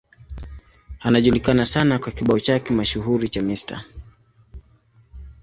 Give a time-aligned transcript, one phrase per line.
[0.99, 3.83] Anajulikana sana kwa kibao chake mashuhuri cha Mr.